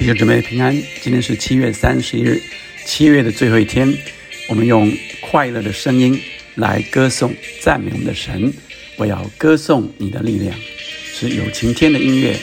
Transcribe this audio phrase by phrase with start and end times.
[0.00, 2.40] 弟兄姊妹平安，今天是七月三十一日，
[2.86, 3.94] 七月的最后一天，
[4.48, 6.18] 我们用快乐的声音
[6.54, 8.50] 来歌颂、赞美我们的神。
[8.96, 10.58] 我要歌颂你的力量，
[11.12, 12.34] 是有晴天的音乐。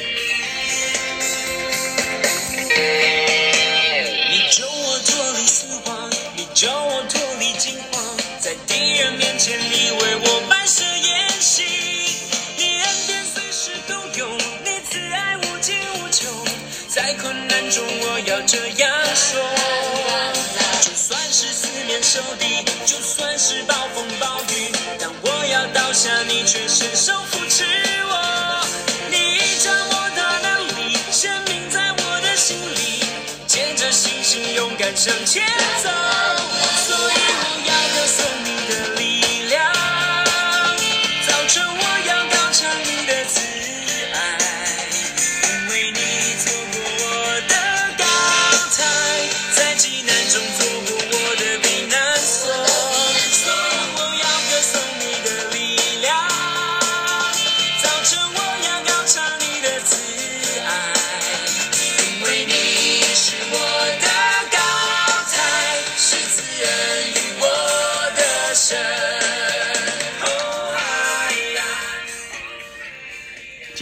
[8.39, 10.15] 在敌人面前，你为
[18.27, 19.39] 要这样说，
[20.81, 27.63] 就算是四面受敌，就算是暴风暴雨，当我要倒下，你却伸手扶持
[28.03, 28.67] 我，
[29.09, 33.05] 你将我的能力显明在我的心里。
[33.47, 35.41] 牵着星星勇敢向前
[35.81, 35.89] 走，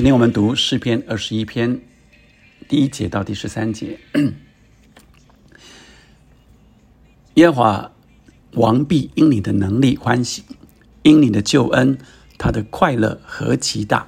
[0.05, 1.81] 今天我们读诗篇二十一篇
[2.69, 3.99] 第一节到第十三节。
[7.33, 7.91] 耶和华
[8.51, 10.43] 王必因你的能力欢喜，
[11.01, 11.97] 因你的救恩，
[12.37, 14.07] 他的快乐何其大。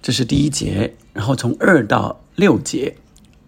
[0.00, 2.96] 这是第一节，然后从二到六节，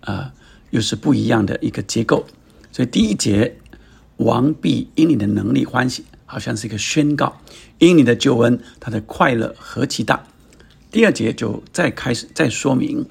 [0.00, 0.34] 啊、
[0.72, 2.26] 又是不一样的一个结构。
[2.70, 3.56] 所以第一节，
[4.18, 7.40] 王必因你的能力欢喜，好像是一个宣告，
[7.78, 10.26] 因你的救恩，他的快乐何其大。
[10.94, 13.04] 第二节就再开始再说明，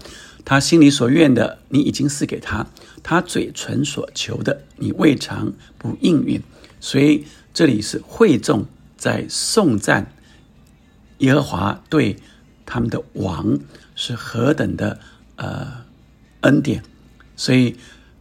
[0.45, 2.66] 他心里所愿的，你已经赐给他；
[3.03, 6.42] 他嘴唇所求的，你未尝不应允。
[6.80, 10.14] 所以这里是会众在颂赞
[11.17, 12.16] 耶和华对
[12.66, 13.60] 他们的王
[13.95, 14.98] 是何等的
[15.36, 15.83] 呃
[16.39, 16.82] 恩典，
[17.36, 17.76] 所以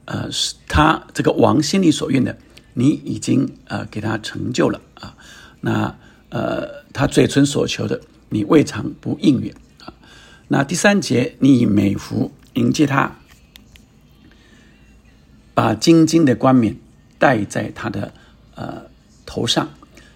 [0.06, 2.36] 呃是他这个王心里所愿的，
[2.74, 5.14] 你已经呃给他成就了啊。
[5.60, 5.96] 那
[6.30, 8.00] 呃他嘴唇所求的，
[8.32, 9.52] 你未尝不应允
[9.84, 9.94] 啊。
[10.48, 13.18] 那第三节，你以美福迎接他，
[15.54, 16.76] 把金金的冠冕
[17.18, 18.12] 戴在他的
[18.54, 18.86] 呃
[19.24, 19.70] 头上，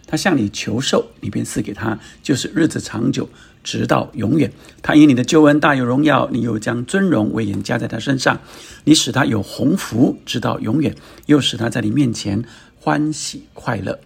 [0.07, 3.29] 他向你求寿，你便赐给他，就是日子长久，
[3.63, 4.53] 直到永远。
[4.83, 8.41] 他因你的救恩大有荣耀，你又将尊荣威严加在他身上，
[8.85, 10.95] 你使他有鸿福，直到永远，
[11.27, 12.45] 又使他在你面前
[12.81, 13.99] 欢喜快乐。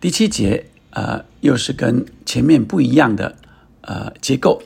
[0.00, 3.36] 第七节，呃，又是跟前面不一样的
[3.82, 4.62] 呃结构。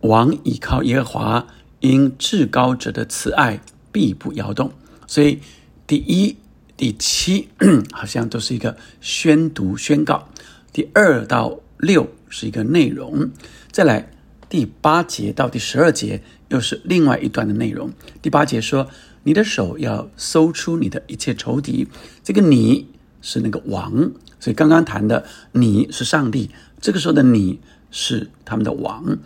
[0.00, 1.46] 王倚靠耶和华，
[1.80, 3.60] 因至高者的慈爱
[3.92, 4.72] 必不摇动。
[5.06, 5.40] 所以
[5.86, 6.36] 第一、
[6.76, 7.48] 第七
[7.92, 10.28] 好像都是一个宣读宣告，
[10.72, 13.30] 第二到六是一个内容，
[13.70, 14.10] 再来
[14.48, 17.92] 第八节到第十二节又是另外一段的内容。
[18.22, 18.88] 第八节说
[19.24, 21.86] ：“你的手要搜出你的一切仇敌。”
[22.24, 22.86] 这个“你”
[23.20, 26.50] 是那个王，所以刚刚谈的“你”是上帝，
[26.80, 27.60] 这个时候的“你”
[27.90, 29.18] 是他们的王。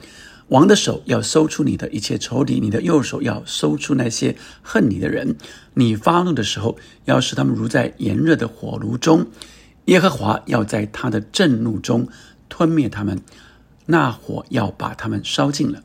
[0.49, 5.37] 王的手要搜出你的一切仇敌，你的右手要搜出那些恨你的人。
[5.73, 9.27] 你发怒的时候，要使他们如在炎热的火炉中。
[9.87, 12.09] 耶和华要在他的震怒中
[12.49, 13.21] 吞灭他们，
[13.87, 15.83] 那火要把他们烧尽了。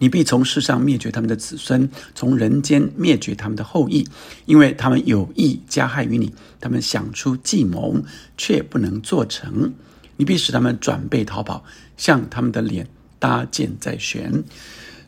[0.00, 4.08] 你必从世上灭绝他们的子孙，从人间灭绝他们的后裔，
[4.46, 8.02] 因为他们有意加害于你，他们想出计谋，
[8.38, 9.74] 却不能做成。
[10.16, 11.64] 你必使他们转背逃跑，
[11.98, 14.42] 向他们的脸搭箭在弦。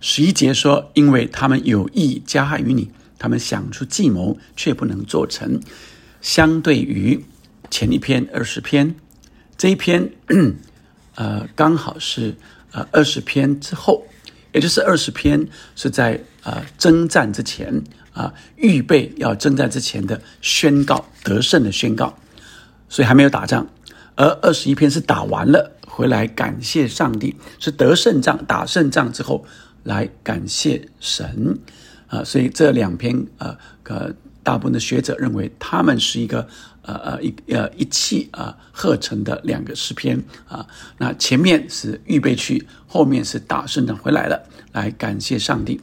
[0.03, 5.59] 十一节说，因为他们有意加害于你，他们想出计谋，却不能做成。
[6.21, 7.25] 相对于
[7.71, 8.95] 前一篇二十篇，
[9.57, 10.11] 这一篇，
[11.15, 12.37] 呃，刚好是
[12.73, 14.05] 呃二十篇之后，
[14.53, 17.83] 也就是二十篇是在呃征战之前
[18.13, 22.15] 啊、预备要征战之前的宣告得胜的宣告，
[22.89, 23.67] 所以还没有打仗。
[24.15, 29.47] 而二十一篇是打完了回来感谢上帝，是得胜仗打胜仗之后
[29.85, 31.59] 来感谢神
[32.07, 34.13] 啊，所以这两篇呃呃
[34.43, 36.47] 大部分的学者认为他们是一个
[36.83, 40.67] 呃呃一呃一气啊合成的两个诗篇啊，
[40.99, 45.81] 那前面是预备去，后面是打胜仗回来了，来感谢上帝。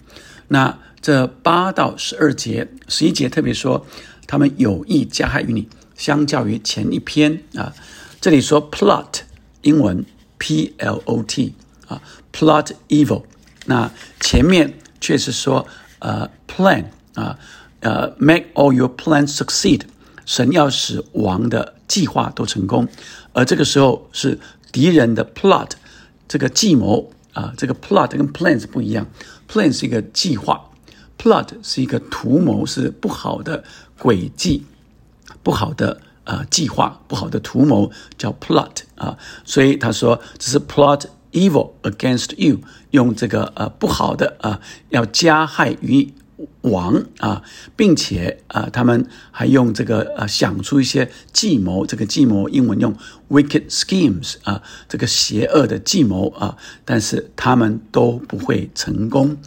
[0.48, 3.86] 那这八到十二节，十一节特别说
[4.28, 7.74] 他们有意加害于你，相较于前一篇啊。
[8.20, 9.22] 这里说 plot，
[9.62, 10.06] 英文
[10.38, 11.54] p l o t
[11.88, 12.02] 啊
[12.34, 13.24] ，plot evil，
[13.66, 15.66] 那前面却是说
[16.00, 17.40] 呃 plan 啊
[17.80, 19.84] 呃 make all your plans succeed，
[20.30, 22.88] 神要使王的计划都成功，
[23.34, 24.40] 而这个时候是
[24.72, 25.72] 敌人的 plot
[26.28, 29.08] 这个计谋啊，这个 plot 跟 plan 是不一样
[29.52, 30.70] ，plan 是一个计划。
[31.18, 33.64] Plot 是一个图谋，是不好的
[33.98, 34.66] 轨迹，
[35.42, 39.18] 不好的呃计划，不好的图谋叫 plot 啊。
[39.44, 42.60] 所以他说这是 plot evil against you，
[42.92, 46.14] 用这个呃不好的啊要加害于
[46.62, 47.42] 王啊，
[47.76, 52.96] 并且啊他们还用这个呃想出一些计谋，这个计谋英文用
[53.30, 59.38] wicked schemes 啊，这个邪恶的计谋啊，但是他们都不会成功。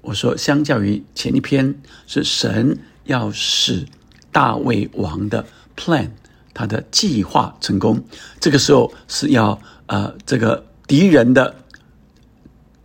[0.00, 3.86] 我说，相较于前一篇，是神要使
[4.32, 5.46] 大卫王的
[5.76, 6.10] plan，
[6.52, 8.02] 他的计划成功。
[8.40, 11.54] 这个时候是要呃，这个敌人的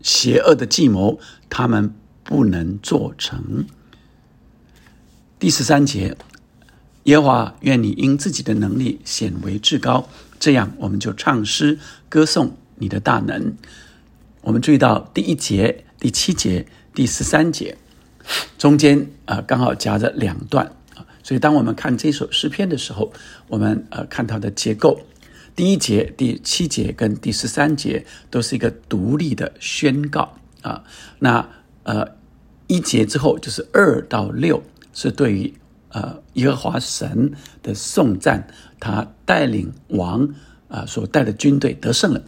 [0.03, 1.19] 邪恶的计谋，
[1.49, 1.93] 他们
[2.27, 3.65] 不能做成。
[5.39, 6.15] 第十三节，
[7.05, 10.07] 耶和华愿你因自己的能力显为至高，
[10.37, 13.55] 这样我们就唱诗歌颂你的大能。
[14.41, 16.67] 我们注意到第一节、第七节。
[16.97, 17.77] 第十三节
[18.57, 20.65] 中间啊，刚好夹着两段
[20.95, 23.13] 啊，所以当我们看这首诗篇的时候，
[23.47, 24.99] 我们呃看它的结构，
[25.55, 30.33] 第一节、第七节跟第十三节都是一个独立的宣告
[30.63, 30.83] 啊。
[31.19, 31.47] 那
[31.83, 32.16] 呃
[32.67, 34.61] 一节之后就是二到六
[34.93, 35.53] 是对于
[35.89, 37.33] 呃耶和华神
[37.63, 38.47] 的颂赞，
[38.79, 40.29] 他带领王
[40.67, 42.21] 啊所带的军队得胜了，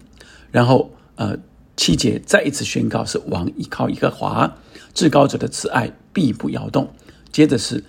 [0.51, 1.38] 然后呃。
[1.81, 4.53] 七节再一次宣告是王依靠一个华
[4.94, 6.94] 至高者的慈爱必不摇动。
[7.31, 7.81] 接着是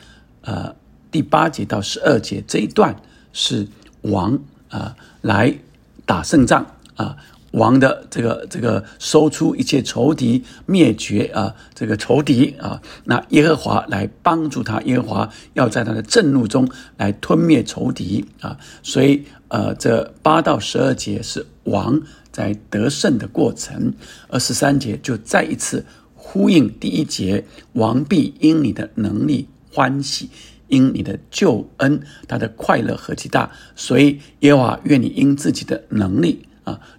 [0.42, 0.72] 呃
[1.10, 2.94] 第八节到十二节这一段
[3.32, 3.66] 是
[4.02, 4.38] 王
[4.68, 5.58] 啊来
[6.06, 6.64] 打胜仗
[6.94, 7.16] 啊
[7.52, 22.00] 王的这个这个收出一切仇敌灭绝啊这个仇敌啊那耶和华来帮助他耶和华要在他的震怒中来吞灭仇敌啊所以呃这八到十二节是王。
[22.32, 23.92] 在得胜的过程，
[24.28, 30.30] 而十三节就再一次呼应第一节：王必因你的能力欢喜，
[30.68, 33.50] 因你的救恩，他的快乐何其大！
[33.74, 36.46] 所以耶和华愿你因自己的能力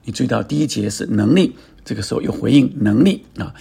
[0.04, 3.54] 你注意到第一节是能力，这个时候又回应能力啊，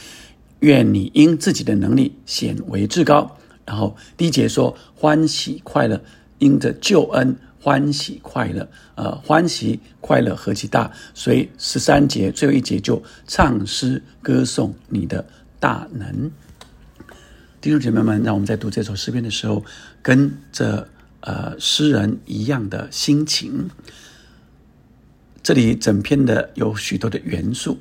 [0.60, 3.36] 愿你因自己的能力显为至高。
[3.66, 6.00] 然后第一节说欢喜快乐，
[6.38, 7.36] 因着救恩。
[7.62, 10.90] 欢喜快乐，呃，欢喜快乐何其大！
[11.12, 15.22] 所以十三节最后一节就唱诗歌颂你的
[15.58, 16.30] 大能。
[17.60, 19.62] 弟兄姐妹们，让我们在读这首诗篇的时候，
[20.00, 20.88] 跟着
[21.20, 23.68] 呃诗人一样的心情。
[25.50, 27.76] 这里整篇的有许多的元素，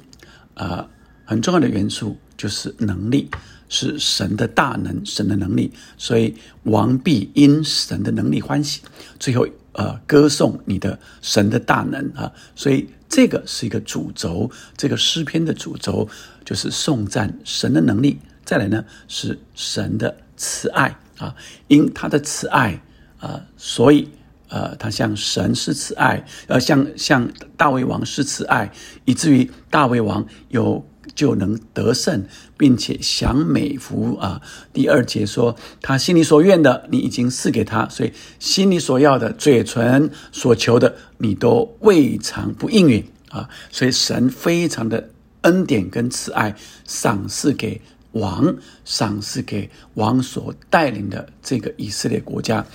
[0.56, 0.90] 啊，
[1.24, 3.30] 很重要的元素就是能力。
[3.72, 6.34] 是神的大能，神的能力，所以
[6.64, 8.82] 王必因神的能力欢喜。
[9.20, 12.34] 最后，呃，歌颂你的神的大能啊！
[12.56, 16.10] 所以这个是一个主轴，这个诗篇的主轴
[16.44, 18.18] 就是颂赞神的能力。
[18.44, 21.36] 再来呢，是神的慈爱啊，
[21.68, 22.82] 因他的慈爱
[23.20, 24.10] 啊，所以
[24.50, 28.72] 呃，他向神是慈爱，呃，向向大卫王是慈爱，
[29.06, 30.86] 以至于大卫王有。
[31.16, 32.24] 就能得胜，
[32.56, 34.40] 并且享美福啊！
[34.72, 43.50] 第二节说，他心里所愿的，你已经赐给他，所以心里所要的，嘴唇所求的，你都未尝不应允啊！
[43.72, 45.10] 所以神非常的
[45.42, 47.82] 恩典跟慈爱，赏赐给
[48.12, 52.66] 王，赏赐给王所带领的这个以色列国家，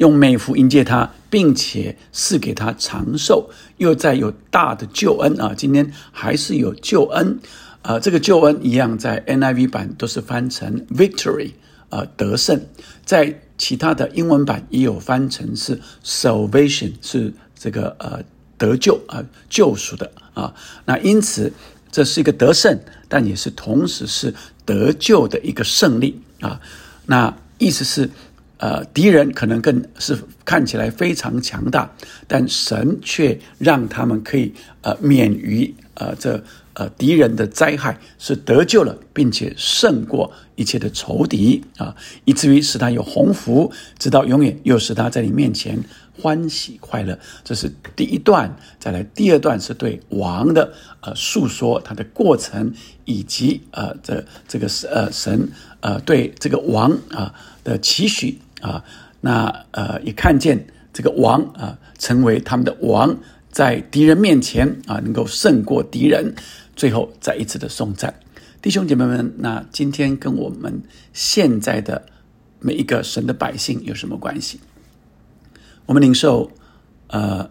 [0.00, 5.52] 用美福迎接他，并且赐给他长寿，又再有大的救恩啊！
[5.54, 7.38] 今天还是有救恩。
[7.82, 11.52] 啊，这个救恩一样，在 NIV 版都是翻成 victory，
[11.90, 12.58] 啊，得胜。
[13.04, 18.22] 在其他的英文版也有翻成是 salvation，是这个呃
[18.56, 20.54] 得救啊救赎的啊。
[20.86, 21.52] 那因此
[21.92, 26.58] 这是一个得胜，但也是同时是得救的一个胜利啊。
[27.04, 28.08] 那意思是，
[28.60, 31.90] 呃，敌人可能更是看起来非常强大，
[32.28, 34.52] 但神却让他们可以
[34.82, 36.40] 呃免于呃这。
[36.72, 45.78] 呃，敌人的灾害是得救了，并且胜过一切的仇敌啊，以至于使他有鸿福，直到永远，又使他在你面前
[46.16, 47.18] 欢喜快乐。
[47.44, 52.72] 这是第一段，再来第二段是对王的呃诉说他的过程，
[53.04, 55.50] 以及呃这这个是呃神
[55.80, 58.84] 呃对这个王啊的期许啊，
[59.20, 63.16] 那呃也看见这个王啊成为他们的王。
[63.52, 66.36] 在敌人面前啊，能够胜过敌人，
[66.76, 68.14] 最后再一次的颂赞。
[68.62, 70.80] 弟兄姐妹们，那今天跟我们
[71.12, 72.00] 现在的
[72.60, 74.60] 每一个神的百姓有什么关系？
[75.86, 76.52] 我们领受，
[77.08, 77.50] 呃，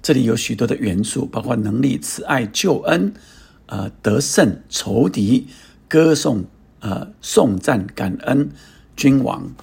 [0.00, 3.12] 这里有许多的元素，包括能力、慈爱、救恩，
[3.66, 5.48] 呃，得胜、仇敌、
[5.86, 6.42] 歌颂、
[6.80, 8.48] 呃，颂赞、感恩、
[8.96, 9.54] 君王。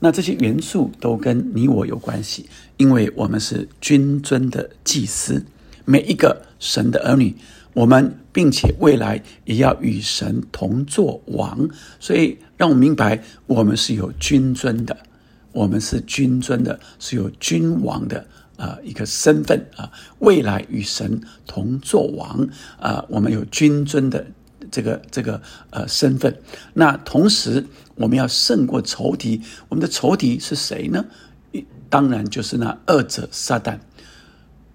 [0.00, 5.44] 那这些元素都跟你我有关系，因为我们是君尊的祭司，
[5.84, 7.34] 每一个神的儿女，
[7.74, 14.96] 我们并且未来也要与神同作王，所以让我明白，我们是有君尊的。
[15.50, 18.24] 我们是君尊的，是有君王的
[18.56, 19.90] 啊一个身份啊，
[20.20, 22.46] 未来与神同作王
[22.78, 24.24] 啊，我们有君尊的
[24.70, 25.40] 这个这个
[25.70, 26.36] 呃身份。
[26.74, 27.64] 那同时，
[27.98, 29.40] 我们要胜过仇敌。
[29.68, 31.04] 我们的仇敌是谁呢？
[31.90, 33.78] 当然就是那二者撒旦。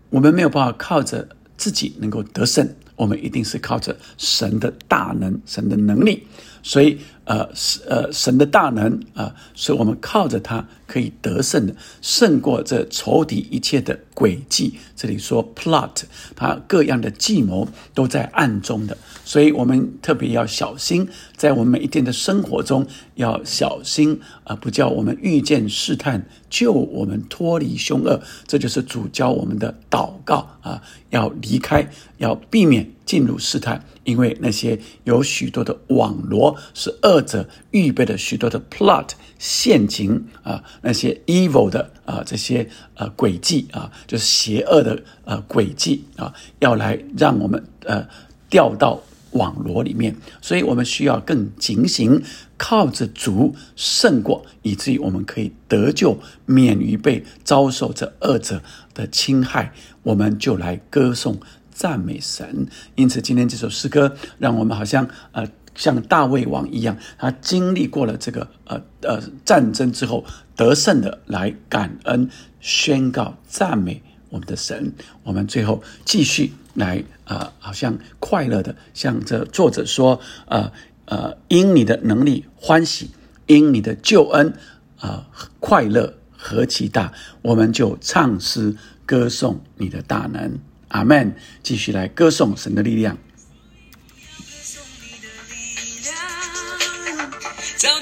[0.10, 1.28] 我们没有办法靠着
[1.58, 6.28] 自己能够得胜，我们一定是靠着神的大能、神的能力。
[6.62, 7.50] 所以，呃，
[7.88, 14.76] 呃，神的大能啊，所以我们靠着他可以得胜的，胜过这仇敌一切的诡计。
[14.96, 16.04] 这里说 plot，
[16.36, 18.96] 他各样的计谋都在暗中的，
[19.26, 22.86] 所以我们特别要小心，在我们一天的生活中
[23.16, 28.22] 要小心啊，不叫我们遇见试探，救我们脱离凶恶。
[28.46, 33.84] 这就是主教我们的祷告啊，要离开，要避免进入试探。
[34.04, 48.08] 因为那些有许多的网罗，是恶者预备的许多的 plot 陷阱啊，那些 evil 的啊，这些呃诡计啊，就是邪恶的呃诡计啊，要来让我们呃
[48.50, 52.22] 掉到网罗里面，所以我们需要更警醒，
[52.58, 58.62] 靠着主胜过，以至于我们可以得救，免于被遭受这恶者
[58.94, 59.74] 的侵害，
[60.04, 61.40] 我们就来歌颂。
[61.76, 65.44] 赞美神，因此今天这首诗歌让我们好像呃
[65.76, 70.24] 像大卫王一样，他经历过了这个呃呃战争之后
[70.56, 74.94] 得胜的来感恩宣告赞美我们的神。
[75.24, 80.72] 我们最后继续来啊，好像快乐的向这作者说呃
[81.06, 83.12] 呃，因你的能力欢喜，
[83.48, 84.54] 因你的救恩
[85.00, 85.28] 啊
[85.60, 88.76] 快乐何其大，我们就唱诗
[89.06, 90.60] 歌颂你的大能。
[90.90, 91.36] 阿门！
[91.64, 93.18] 继续来歌颂神的力量。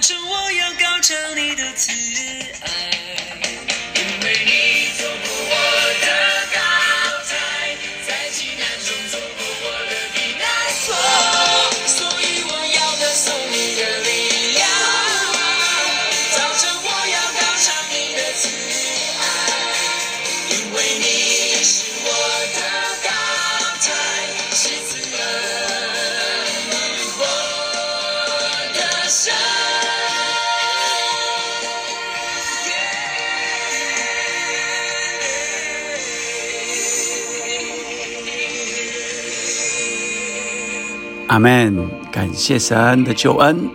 [0.09, 1.91] 我要高唱你的慈
[2.61, 3.10] 爱，
[41.31, 41.89] 阿门！
[42.11, 43.69] 感谢神的救恩，